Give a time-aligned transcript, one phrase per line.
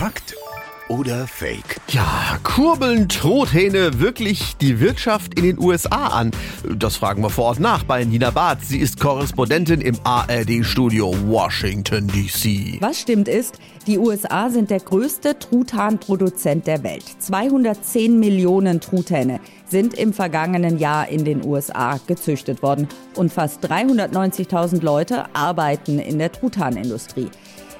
[0.00, 0.34] Fakt
[0.88, 1.78] oder Fake?
[1.88, 6.30] Ja, kurbeln Truthähne wirklich die Wirtschaft in den USA an?
[6.74, 8.64] Das fragen wir vor Ort nach bei Nina Barth.
[8.64, 12.78] Sie ist Korrespondentin im ARD-Studio Washington, D.C.
[12.80, 17.04] Was stimmt ist, die USA sind der größte Truthahnproduzent der Welt.
[17.18, 24.82] 210 Millionen Truthähne sind im vergangenen Jahr in den USA gezüchtet worden und fast 390.000
[24.82, 27.28] Leute arbeiten in der Truthahnindustrie.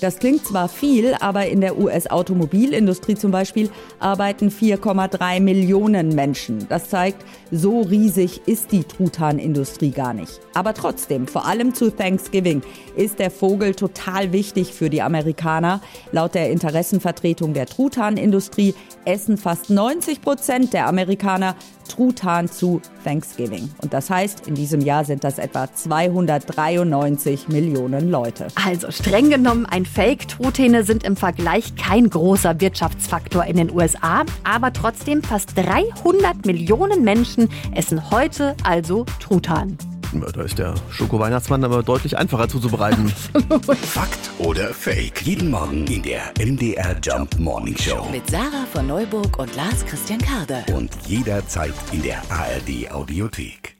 [0.00, 6.66] Das klingt zwar viel, aber in der US-Automobilindustrie zum Beispiel arbeiten 4,3 Millionen Menschen.
[6.68, 10.40] Das zeigt, so riesig ist die Truthahnindustrie gar nicht.
[10.54, 12.62] Aber trotzdem, vor allem zu Thanksgiving,
[12.96, 15.80] ist der Vogel total wichtig für die Amerikaner.
[16.12, 23.70] Laut der Interessenvertretung der Truthahnindustrie essen fast 90 Prozent der Amerikaner Truthahn zu Thanksgiving.
[23.82, 28.48] Und das heißt, in diesem Jahr sind das etwa 293 Millionen Leute.
[28.64, 30.28] Also streng genommen ein Fake.
[30.28, 37.04] Truthähne sind im Vergleich kein großer Wirtschaftsfaktor in den USA, aber trotzdem fast 300 Millionen
[37.04, 39.78] Menschen essen heute also Truthahn.
[40.20, 43.08] Da ist der Schoko-Weihnachtsmann aber deutlich einfacher zuzubereiten.
[43.82, 45.22] Fakt oder Fake?
[45.22, 48.08] Jeden Morgen in der MDR Jump Morning Show.
[48.10, 50.64] Mit Sarah von Neuburg und Lars Christian Karde.
[50.72, 53.73] Und jederzeit in der ARD Audiothek.